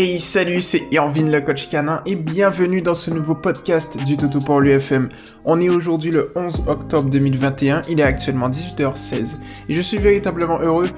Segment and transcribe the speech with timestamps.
[0.00, 4.40] Hey salut, c'est Irvin le coach canin et bienvenue dans ce nouveau podcast du Toto
[4.40, 5.08] pour l'UFM.
[5.44, 9.38] On est aujourd'hui le 11 octobre 2021, il est actuellement 18h16
[9.68, 10.88] et je suis véritablement heureux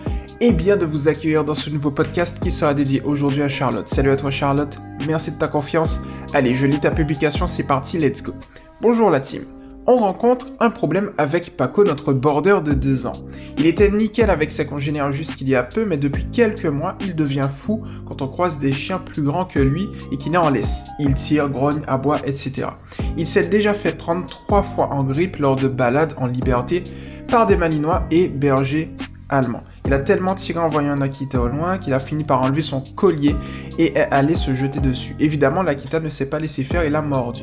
[0.42, 3.88] et bien de vous accueillir dans ce nouveau podcast qui sera dédié aujourd'hui à Charlotte.
[3.88, 4.76] Salut à toi Charlotte,
[5.06, 6.02] merci de ta confiance.
[6.34, 8.34] Allez, je lis ta publication, c'est parti, let's go.
[8.82, 9.44] Bonjour la team
[9.90, 13.24] on rencontre un problème avec Paco, notre border de 2 ans.
[13.58, 17.16] Il était nickel avec ses congénères jusqu'il y a peu, mais depuis quelques mois, il
[17.16, 20.84] devient fou quand on croise des chiens plus grands que lui et qui n'en laissent.
[21.00, 22.68] Il tire, grogne, aboie, etc.
[23.16, 26.84] Il s'est déjà fait prendre trois fois en grippe lors de balades en liberté
[27.26, 28.94] par des malinois et bergers
[29.28, 29.64] allemands.
[29.86, 32.80] Il a tellement tiré en voyant Nakita au loin qu'il a fini par enlever son
[32.80, 33.34] collier
[33.78, 35.16] et est allé se jeter dessus.
[35.18, 37.42] Évidemment, Nakita ne s'est pas laissé faire et l'a mordu.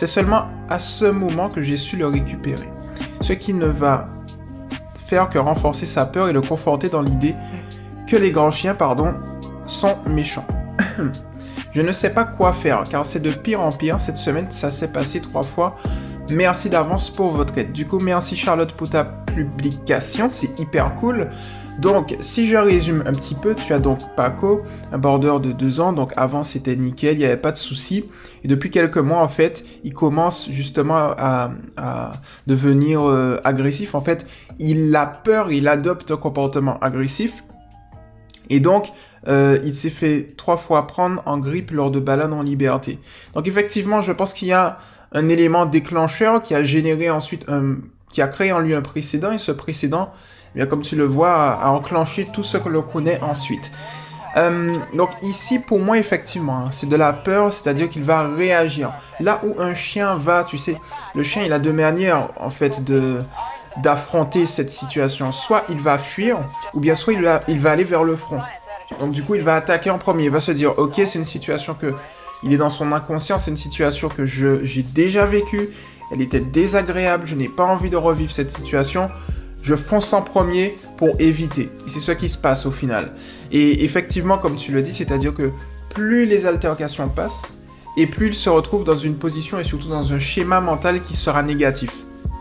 [0.00, 2.70] C'est seulement à ce moment que j'ai su le récupérer.
[3.20, 4.08] Ce qui ne va
[5.04, 7.34] faire que renforcer sa peur et le conforter dans l'idée
[8.08, 9.12] que les grands chiens, pardon,
[9.66, 10.46] sont méchants.
[11.74, 14.00] Je ne sais pas quoi faire car c'est de pire en pire.
[14.00, 15.76] Cette semaine, ça s'est passé trois fois.
[16.30, 17.72] Merci d'avance pour votre aide.
[17.72, 20.30] Du coup, merci Charlotte pour ta publication.
[20.30, 21.28] C'est hyper cool.
[21.78, 25.80] Donc, si je résume un petit peu, tu as donc Paco, un border de 2
[25.80, 25.92] ans.
[25.92, 28.04] Donc, avant, c'était nickel, il n'y avait pas de souci.
[28.44, 31.52] Et depuis quelques mois, en fait, il commence justement à,
[32.46, 33.94] devenir euh, agressif.
[33.94, 34.26] En fait,
[34.58, 37.44] il a peur, il adopte un comportement agressif.
[38.50, 38.92] Et donc,
[39.28, 42.98] euh, il s'est fait trois fois prendre en grippe lors de balades en liberté.
[43.34, 44.78] Donc, effectivement, je pense qu'il y a
[45.12, 47.46] un élément déclencheur qui a généré ensuite
[48.12, 49.32] qui a créé en lui un précédent.
[49.32, 50.12] Et ce précédent,
[50.54, 53.70] bien, comme tu le vois, a, enclenché tout ce que l'on connaît ensuite.
[54.36, 58.92] Euh, donc ici, pour moi, effectivement, hein, c'est de la peur, c'est-à-dire qu'il va réagir.
[59.18, 60.76] Là où un chien va, tu sais,
[61.14, 63.22] le chien, il a deux manières, en fait, de
[63.76, 65.30] d'affronter cette situation.
[65.30, 66.38] Soit il va fuir,
[66.74, 68.40] ou bien soit il va, il va aller vers le front.
[68.98, 70.24] Donc du coup, il va attaquer en premier.
[70.24, 71.94] Il va se dire, ok, c'est une situation que
[72.42, 75.70] il est dans son inconscient, c'est une situation que j'ai déjà vécue.
[76.12, 79.10] Elle était désagréable, je n'ai pas envie de revivre cette situation
[79.62, 81.70] je fonce en premier pour éviter.
[81.86, 83.12] C'est ce qui se passe au final.
[83.52, 85.50] Et effectivement, comme tu le dis, c'est-à-dire que
[85.90, 87.42] plus les altercations passent,
[87.96, 91.16] et plus il se retrouve dans une position et surtout dans un schéma mental qui
[91.16, 91.92] sera négatif.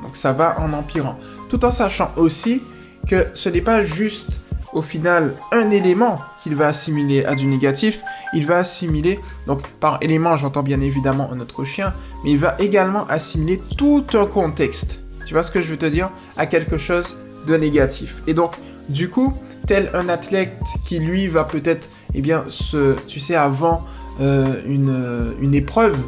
[0.04, 1.18] Donc ça va en empirant.
[1.50, 2.62] Tout en sachant aussi
[3.08, 4.40] que ce n'est pas juste
[4.72, 8.02] au final un élément qu'il va assimiler à du négatif,
[8.34, 11.92] il va assimiler, donc par élément j'entends bien évidemment un autre chien,
[12.24, 15.86] mais il va également assimiler tout un contexte tu vois ce que je veux te
[15.86, 18.16] dire À quelque chose de négatif.
[18.26, 18.54] Et donc,
[18.90, 19.36] du coup,
[19.68, 20.58] tel un athlète
[20.88, 23.86] qui lui va peut-être, eh bien, se, tu sais, avant
[24.22, 26.00] euh, une, une épreuve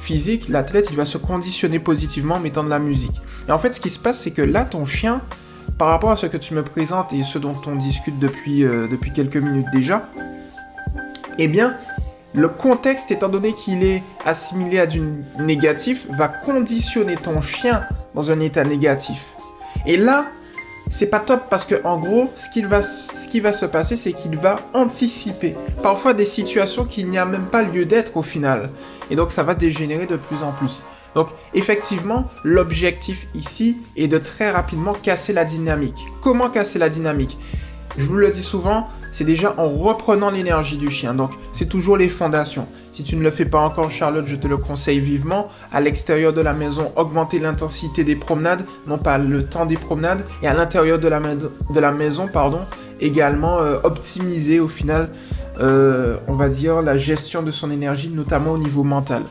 [0.00, 3.14] physique, l'athlète, il va se conditionner positivement en mettant de la musique.
[3.46, 5.20] Et en fait, ce qui se passe, c'est que là, ton chien,
[5.78, 8.88] par rapport à ce que tu me présentes et ce dont on discute depuis, euh,
[8.88, 10.08] depuis quelques minutes déjà,
[11.38, 11.76] eh bien,
[12.34, 15.00] le contexte, étant donné qu'il est assimilé à du
[15.38, 17.84] négatif, va conditionner ton chien
[18.14, 19.34] dans un état négatif.
[19.86, 20.26] Et là,
[20.90, 23.94] c'est pas top parce que en gros, ce qui va, ce qui va se passer,
[23.96, 28.22] c'est qu'il va anticiper parfois des situations qu'il n'y a même pas lieu d'être au
[28.22, 28.68] final.
[29.10, 30.84] Et donc ça va dégénérer de plus en plus.
[31.14, 36.04] Donc effectivement, l'objectif ici est de très rapidement casser la dynamique.
[36.20, 37.38] Comment casser la dynamique?
[37.96, 41.14] Je vous le dis souvent, c'est déjà en reprenant l'énergie du chien.
[41.14, 42.66] Donc, c'est toujours les fondations.
[42.90, 45.48] Si tu ne le fais pas encore, Charlotte, je te le conseille vivement.
[45.72, 50.24] À l'extérieur de la maison, augmenter l'intensité des promenades, non pas le temps des promenades.
[50.42, 52.60] Et à l'intérieur de la, maison, pardon,
[53.00, 55.10] également euh, optimiser au final,
[55.60, 59.22] euh, on va dire, la gestion de son énergie, notamment au niveau mental.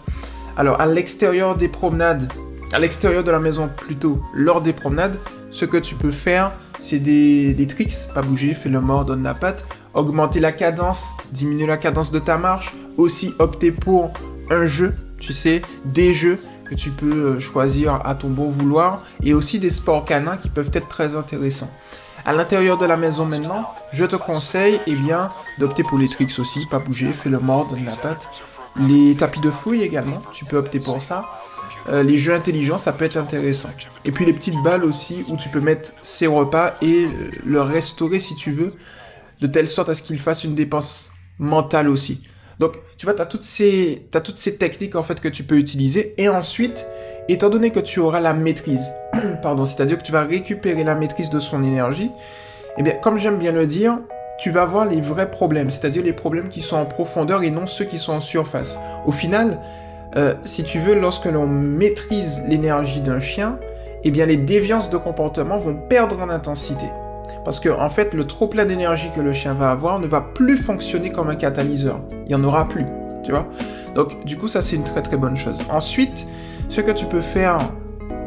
[0.56, 2.32] Alors, à l'extérieur des promenades,
[2.72, 5.16] à l'extérieur de la maison plutôt, lors des promenades,
[5.52, 6.52] ce que tu peux faire,
[6.84, 9.64] c'est des, tricks, pas bouger, fais le mort, donne la patte,
[9.94, 14.12] augmenter la cadence, diminuer la cadence de ta marche, aussi opter pour
[14.52, 19.02] un jeu, tu sais, des jeux que tu peux euh, choisir à ton bon vouloir,
[19.24, 21.72] et aussi des sports canins qui peuvent être très intéressants.
[22.26, 26.38] À l'intérieur de la maison maintenant, je te conseille eh bien, d'opter pour les tricks
[26.38, 28.28] aussi, pas bouger, fais le mort, donne la patte.
[28.76, 31.26] Les tapis de fouille également, tu peux opter pour ça.
[31.90, 33.70] Euh, les jeux intelligents, ça peut être intéressant.
[34.06, 37.08] Et puis les petites balles aussi, où tu peux mettre ses repas et
[37.46, 38.74] le restaurer si tu veux,
[39.42, 42.24] de telle sorte à ce qu'il fasse une dépense mentale aussi.
[42.60, 45.58] Donc, tu vois, tu as, toutes ces, toutes ces techniques en fait que tu peux
[45.58, 46.14] utiliser.
[46.18, 46.86] Et ensuite,
[47.28, 48.86] étant donné que tu auras la maîtrise,
[49.42, 52.12] pardon, c'est-à-dire que tu vas récupérer la maîtrise de son énergie,
[52.78, 54.00] eh bien, comme j'aime bien le dire,
[54.40, 57.66] tu vas voir les vrais problèmes, c'est-à-dire les problèmes qui sont en profondeur et non
[57.66, 58.80] ceux qui sont en surface.
[59.06, 59.60] Au final,
[60.16, 63.58] euh, si tu veux, lorsque l'on maîtrise l'énergie d'un chien,
[64.04, 66.86] eh bien les déviances de comportement vont perdre en intensité.
[67.46, 70.22] Parce que en fait, le trop plein d'énergie que le chien va avoir ne va
[70.22, 72.00] plus fonctionner comme un catalyseur.
[72.12, 72.86] Il n'y en aura plus,
[73.24, 73.48] tu vois.
[73.96, 75.62] Donc du coup, ça c'est une très très bonne chose.
[75.70, 76.26] Ensuite,
[76.70, 77.58] ce que tu peux faire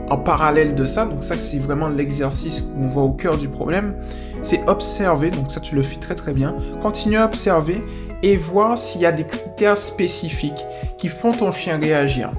[0.08, 3.48] en parallèle de ça, donc ça c'est vraiment l'exercice où on va au cœur du
[3.48, 3.96] problème,
[4.42, 7.80] c'est observer, donc ça tu le fais très très bien, continue à observer
[8.22, 10.64] et voir s'il y a des critères spécifiques
[10.98, 12.30] qui font ton chien réagir.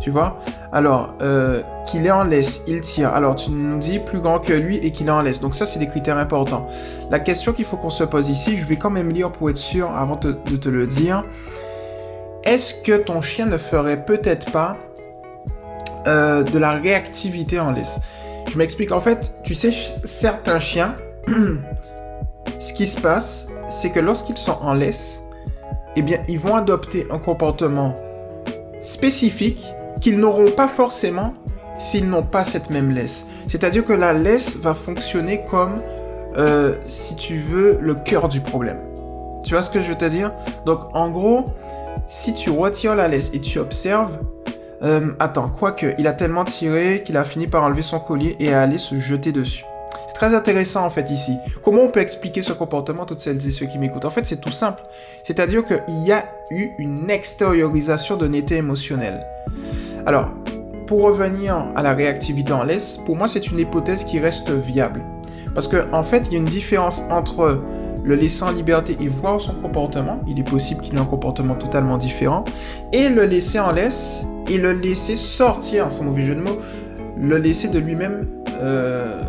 [0.00, 0.38] Tu vois?
[0.72, 3.12] Alors, euh, qu'il est en laisse, il tire.
[3.14, 5.40] Alors, tu nous dis plus grand que lui et qu'il est en laisse.
[5.40, 6.66] Donc ça, c'est des critères importants.
[7.10, 9.58] La question qu'il faut qu'on se pose ici, je vais quand même lire pour être
[9.58, 11.24] sûr avant de te le dire.
[12.44, 14.78] Est-ce que ton chien ne ferait peut-être pas
[16.06, 18.00] euh, de la réactivité en laisse
[18.50, 18.92] Je m'explique.
[18.92, 19.70] En fait, tu sais,
[20.04, 20.94] certains chiens,
[22.58, 25.22] ce qui se passe, c'est que lorsqu'ils sont en laisse,
[25.96, 27.94] eh bien, ils vont adopter un comportement
[28.80, 29.64] spécifique
[30.00, 31.34] qu'ils n'auront pas forcément
[31.78, 33.26] s'ils n'ont pas cette même laisse.
[33.46, 35.80] C'est-à-dire que la laisse va fonctionner comme,
[36.36, 38.78] euh, si tu veux, le cœur du problème.
[39.42, 40.32] Tu vois ce que je veux te dire?
[40.66, 41.44] Donc, en gros,
[42.08, 44.18] si tu retires la laisse et tu observes,
[44.82, 48.54] euh, attends, quoique, il a tellement tiré qu'il a fini par enlever son collier et
[48.54, 49.64] aller se jeter dessus.
[50.06, 51.36] C'est très intéressant en fait ici.
[51.62, 54.04] Comment on peut expliquer ce comportement, toutes celles et ceux qui m'écoutent?
[54.04, 54.82] En fait, c'est tout simple.
[55.22, 59.24] C'est-à-dire qu'il y a eu une extériorisation d'un état émotionnel.
[60.06, 60.30] Alors,
[60.86, 65.02] pour revenir à la réactivité en laisse, pour moi, c'est une hypothèse qui reste viable.
[65.54, 67.62] Parce qu'en en fait, il y a une différence entre
[68.02, 71.54] le laisser en liberté et voir son comportement, il est possible qu'il ait un comportement
[71.54, 72.44] totalement différent,
[72.92, 76.58] et le laisser en laisse et le laisser sortir, sans mauvais jeu de mots,
[77.16, 78.26] le laisser de lui-même
[78.60, 79.22] euh,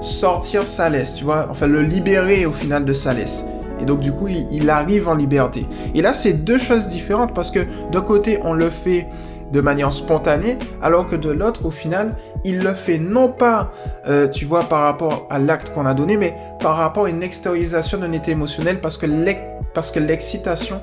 [0.00, 3.44] sortir sa laisse, tu vois, enfin le libérer au final de sa laisse.
[3.80, 5.66] Et donc du coup, il, il arrive en liberté.
[5.94, 7.60] Et là, c'est deux choses différentes parce que
[7.90, 9.08] d'un côté, on le fait
[9.52, 13.70] de manière spontanée, alors que de l'autre, au final, il le fait non pas,
[14.06, 17.22] euh, tu vois, par rapport à l'acte qu'on a donné, mais par rapport à une
[17.22, 20.80] extériorisation d'un état émotionnel parce que l'excitation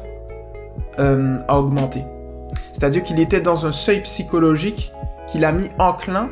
[1.00, 2.04] euh, a augmenté.
[2.74, 4.92] C'est-à-dire qu'il était dans un seuil psychologique
[5.28, 6.30] qu'il a mis enclin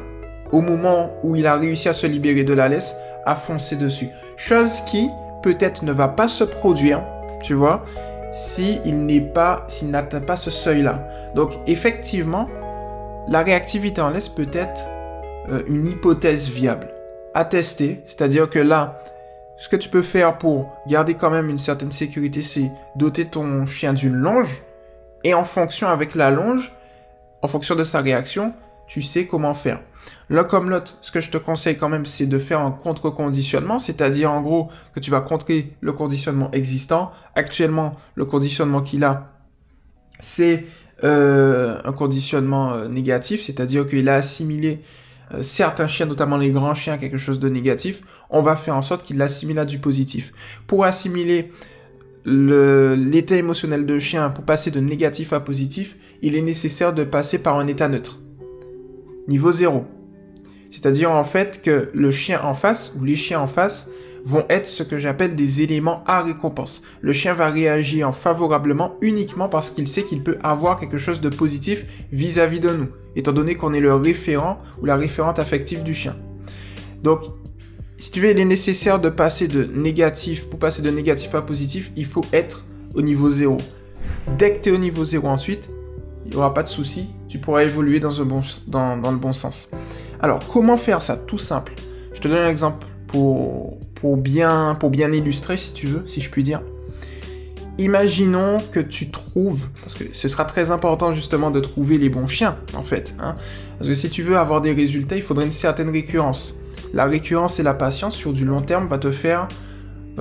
[0.52, 2.96] au moment où il a réussi à se libérer de la laisse,
[3.26, 4.10] à foncer dessus.
[4.36, 5.10] Chose qui
[5.44, 7.04] peut-être ne va pas se produire,
[7.44, 7.86] tu vois,
[8.34, 11.08] s'il n'est pas, s'il n'atteint pas ce seuil-là.
[11.36, 12.48] Donc effectivement,
[13.28, 14.82] la réactivité en laisse peut être
[15.50, 16.90] euh, une hypothèse viable
[17.34, 18.02] à tester.
[18.06, 19.02] C'est-à-dire que là,
[19.58, 23.66] ce que tu peux faire pour garder quand même une certaine sécurité, c'est doter ton
[23.66, 24.64] chien d'une longe.
[25.24, 26.74] Et en fonction avec la longe,
[27.42, 28.54] en fonction de sa réaction,
[28.88, 29.82] tu sais comment faire.
[30.30, 33.80] L'un comme l'autre, ce que je te conseille quand même, c'est de faire un contre-conditionnement,
[33.80, 37.12] c'est-à-dire en gros que tu vas contrer le conditionnement existant.
[37.36, 39.34] Actuellement, le conditionnement qu'il a,
[40.20, 40.66] c'est
[41.04, 44.82] euh, un conditionnement euh, négatif, c'est-à-dire qu'il a assimilé
[45.34, 48.02] euh, certains chiens, notamment les grands chiens, quelque chose de négatif.
[48.30, 50.34] On va faire en sorte qu'il l'assimile à du positif.
[50.68, 51.52] Pour assimiler
[52.26, 57.40] l'état émotionnel de chien, pour passer de négatif à positif, il est nécessaire de passer
[57.40, 58.20] par un état neutre.
[59.28, 59.86] Niveau 0.
[60.72, 63.88] C'est-à-dire en fait que le chien en face ou les chiens en face
[64.26, 66.82] vont être ce que j'appelle des éléments à récompense.
[67.02, 71.30] Le chien va réagir favorablement uniquement parce qu'il sait qu'il peut avoir quelque chose de
[71.30, 75.94] positif vis-à-vis de nous, étant donné qu'on est le référent ou la référente affective du
[75.94, 76.18] chien.
[77.02, 77.22] Donc,
[77.98, 81.42] si tu veux, il est nécessaire de passer de négatif, pour passer de négatif à
[81.42, 83.58] positif, il faut être au niveau 0.
[84.38, 85.70] Dès que tu es au niveau 0 ensuite,
[86.26, 89.70] il n'y aura pas de souci, tu pourras évoluer dans le bon sens.
[90.22, 91.74] Alors, comment faire ça Tout simple?
[92.14, 93.78] Je te donne un exemple pour,
[94.18, 94.78] bien,
[95.14, 96.62] illustrer, si tu veux, si je puis dire.
[97.78, 102.28] Imaginons que tu trouves, parce que ce sera très important justement de trouver les bons
[102.28, 103.16] chiens, en fait.
[103.20, 103.36] Hein.
[103.78, 106.58] parce que si tu veux avoir des résultats, il faudrait une certaine récurrence.
[106.94, 109.48] La récurrence et la patience sur du long terme va te faire,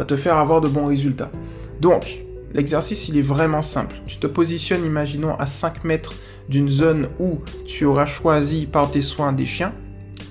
[0.07, 1.33] te faire avoir de bons résultats.
[1.81, 2.21] Donc,
[2.55, 3.97] l'exercice, il est vraiment simple.
[4.07, 6.15] Tu te positionnes, imaginons, à 5 mètres
[6.49, 9.73] d'une zone où tu auras choisi par tes soins des chiens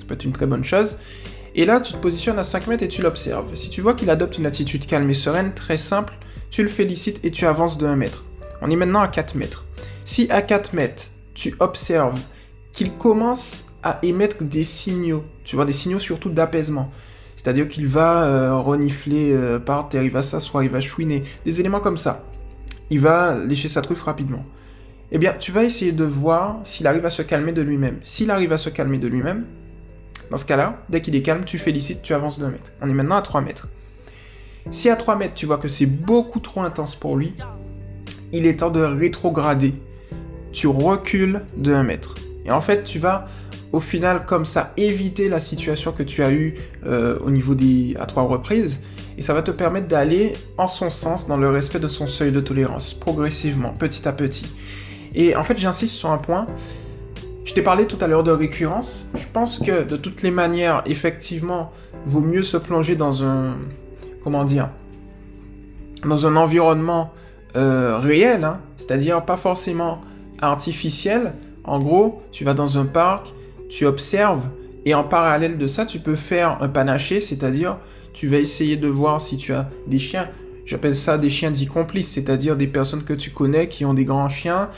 [0.07, 0.97] peut être une très bonne chose.
[1.55, 3.55] Et là, tu te positionnes à 5 mètres et tu l'observes.
[3.55, 6.13] Si tu vois qu'il adopte une attitude calme et sereine, très simple,
[6.51, 8.25] tu le félicites et tu avances de 1 mètre.
[8.61, 9.65] On est maintenant à 4 mètres.
[10.05, 12.19] Si à 4 mètres, tu observes
[12.73, 16.91] qu'il commence à émettre des signaux, tu vois, des signaux surtout d'apaisement.
[17.37, 21.59] C'est-à-dire qu'il va euh, renifler euh, par terre, il va s'asseoir, il va chouiner, des
[21.59, 22.23] éléments comme ça.
[22.89, 24.43] Il va lécher sa truffe rapidement.
[25.11, 27.99] Eh bien, tu vas essayer de voir s'il arrive à se calmer de lui-même.
[28.03, 29.45] S'il arrive à se calmer de lui-même,
[30.31, 32.71] dans ce cas-là, dès qu'il est calme, tu félicites, tu avances 2 mètres.
[32.81, 33.67] On est maintenant à 3 mètres.
[34.71, 37.33] Si à 3 mètres, tu vois que c'est beaucoup trop intense pour lui,
[38.33, 39.73] il est temps de rétrograder.
[40.51, 42.15] Tu recules de 1 mètre.
[42.45, 43.27] Et en fait, tu vas
[43.71, 46.55] au final comme ça éviter la situation que tu as eue
[46.85, 48.79] euh, au niveau des à trois reprises
[49.17, 52.31] et ça va te permettre d'aller en son sens dans le respect de son seuil
[52.31, 54.45] de tolérance progressivement, petit à petit.
[55.15, 56.45] Et en fait, j'insiste sur un point.
[57.47, 59.07] Je t'ai parlé tout à l'heure de récurrence.
[59.15, 61.71] Je pense que de toutes les manières, effectivement,
[62.05, 63.57] vaut mieux se plonger dans un
[64.21, 64.69] comment dire
[66.05, 67.13] dans un environnement
[67.55, 68.59] euh, réel, hein.
[68.75, 70.01] c'est-à-dire pas forcément
[70.41, 71.33] artificiel.
[71.63, 73.33] En gros, tu vas dans un parc,
[73.69, 74.43] tu observes,
[74.85, 77.77] et en parallèle de ça, tu peux faire un panaché, c'est-à-dire
[78.11, 80.27] tu vas essayer de voir si tu as des chiens.
[80.65, 84.03] J'appelle ça des chiens dits complices, c'est-à-dire des personnes que tu connais qui ont des
[84.03, 84.69] grands chiens,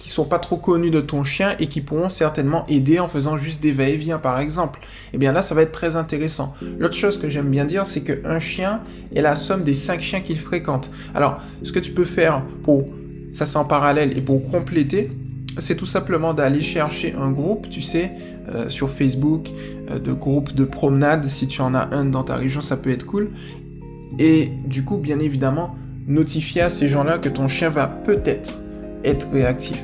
[0.00, 3.36] qui sont pas trop connus de ton chien et qui pourront certainement aider en faisant
[3.36, 4.80] juste des va-et-vient par exemple.
[4.82, 6.54] Et eh bien là, ça va être très intéressant.
[6.78, 8.80] L'autre chose que j'aime bien dire, c'est qu'un chien
[9.14, 10.90] est la somme des cinq chiens qu'il fréquente.
[11.14, 12.88] Alors, ce que tu peux faire pour
[13.32, 15.10] ça c'est en parallèle et pour compléter,
[15.58, 18.12] c'est tout simplement d'aller chercher un groupe, tu sais,
[18.48, 19.50] euh, sur Facebook,
[19.90, 21.24] euh, de groupes de promenade.
[21.26, 23.30] Si tu en as un dans ta région, ça peut être cool.
[24.18, 25.76] Et du coup, bien évidemment,
[26.06, 28.60] notifier à ces gens-là que ton chien va peut-être
[29.04, 29.80] être réactif.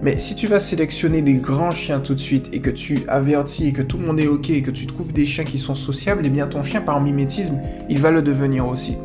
[0.00, 3.66] Mais si tu vas sélectionner des grands chiens tout de suite et que tu avertis
[3.66, 5.74] et que tout le monde est ok et que tu trouves des chiens qui sont
[5.74, 8.96] sociables, eh bien ton chien par mimétisme, il va le devenir aussi.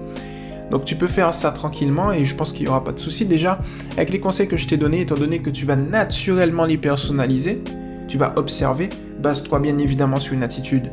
[0.69, 3.25] Donc tu peux faire ça tranquillement et je pense qu'il n'y aura pas de souci.
[3.25, 3.59] Déjà,
[3.93, 7.63] avec les conseils que je t'ai donnés, étant donné que tu vas naturellement les personnaliser,
[8.07, 8.89] tu vas observer,
[9.21, 10.91] base-toi bien évidemment sur une attitude,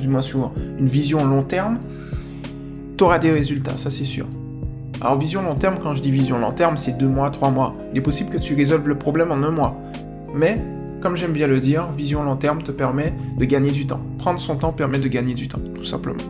[0.00, 1.78] du moins sur une vision long terme,
[2.98, 4.26] tu auras des résultats, ça c'est sûr.
[5.00, 7.74] Alors vision long terme, quand je dis vision long terme, c'est deux mois, trois mois.
[7.92, 9.76] Il est possible que tu résolves le problème en un mois.
[10.34, 10.56] Mais,
[11.02, 14.00] comme j'aime bien le dire, vision long terme te permet de gagner du temps.
[14.18, 16.22] Prendre son temps permet de gagner du temps, tout simplement.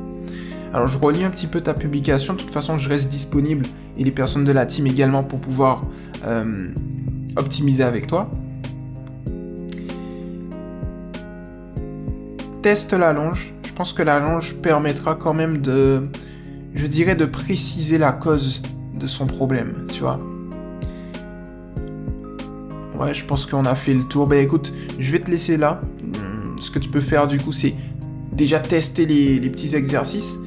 [0.75, 3.65] Alors je relis un petit peu ta publication, de toute façon je reste disponible
[3.97, 5.83] et les personnes de la team également pour pouvoir
[6.27, 6.69] euh,
[7.37, 8.29] optimiser avec toi.
[12.63, 13.55] Teste la longe.
[13.65, 16.09] Je pense que la longe permettra quand même de,
[16.77, 18.63] je dirais, de préciser la cause
[18.95, 20.21] de son problème, tu vois.
[23.01, 24.27] Ouais, je pense qu'on a fait le tour.
[24.27, 25.81] Ben écoute, je vais te laisser là.
[26.03, 27.75] Hmm, ce que tu peux faire du coup, c'est
[28.33, 30.39] déjà tester les petits exercices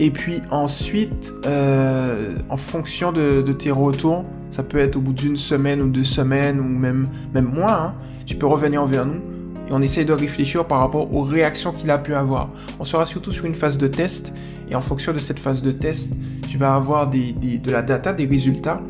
[0.00, 5.36] et puis ensuite, euh, en fonction de, tes retours, ça peut être au bout d'une
[5.36, 7.94] semaine ou deux semaines ou même, même moins, hein,
[8.24, 9.20] tu peux revenir vers nous
[9.70, 12.50] on essaie de réfléchir par rapport aux réactions qu'il a pu avoir.
[12.78, 14.32] On sera surtout sur une phase de test
[14.70, 16.10] et en fonction de cette phase de test,
[16.48, 18.80] tu vas avoir de la data, des résultats.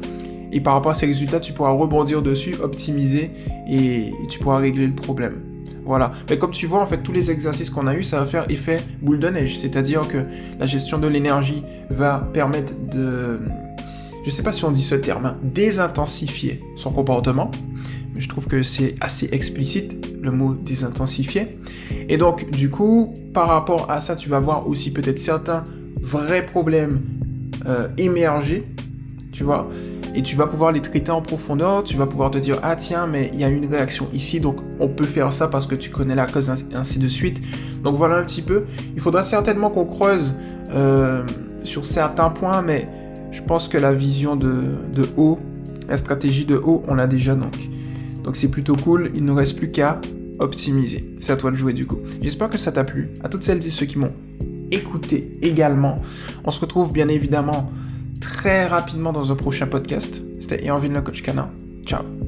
[0.52, 3.30] Et par rapport à ces résultats, tu pourras rebondir dessus, optimiser
[3.70, 5.42] et tu pourras régler le problème.
[5.84, 6.12] Voilà.
[6.28, 8.50] Mais comme tu vois, en fait, tous les exercices qu'on a eu, ça va faire
[8.50, 9.58] effet boule de neige.
[9.58, 10.18] C'est-à-dire que
[10.58, 13.40] la gestion de l'énergie va permettre de,
[14.24, 17.50] je sais pas si on dit ce terme, hein, désintensifier son comportement.
[18.16, 21.58] Je trouve que c'est assez explicite le mot désintensifier.
[22.08, 25.64] Et donc, du coup, par rapport à ça, tu vas voir aussi peut-être certains
[26.00, 27.00] vrais problèmes
[27.66, 28.66] euh, émerger.
[29.32, 29.68] Tu vois,
[30.14, 33.06] et tu vas pouvoir les traiter en profondeur, tu vas pouvoir te dire ah tiens
[33.06, 35.90] mais il y a une réaction ici donc on peut faire ça parce que tu
[35.90, 37.40] connais la cause ainsi de suite.
[37.82, 38.64] Donc voilà un petit peu.
[38.94, 40.34] Il faudra certainement qu'on creuse
[40.70, 41.22] euh,
[41.62, 42.88] sur certains points mais
[43.30, 45.38] je pense que la vision de, de haut,
[45.88, 47.56] la stratégie de haut on l'a déjà donc.
[48.24, 50.00] Donc c'est plutôt cool, il ne nous reste plus qu'à
[50.38, 51.14] optimiser.
[51.20, 51.98] C'est à toi de jouer du coup.
[52.22, 53.10] J'espère que ça t'a plu.
[53.22, 54.12] À toutes celles et ceux qui m'ont
[54.70, 56.02] écouté également.
[56.44, 57.70] On se retrouve bien évidemment
[58.20, 60.22] très rapidement dans un prochain podcast.
[60.40, 61.50] C'était Irvin le coach canin.
[61.84, 62.19] Ciao